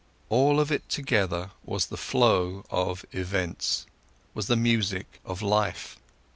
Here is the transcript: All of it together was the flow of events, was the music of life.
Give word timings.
All 0.29 0.59
of 0.59 0.71
it 0.71 0.89
together 0.89 1.51
was 1.63 1.85
the 1.85 1.95
flow 1.95 2.65
of 2.71 3.05
events, 3.11 3.85
was 4.33 4.47
the 4.47 4.55
music 4.55 5.19
of 5.25 5.43
life. 5.43 5.99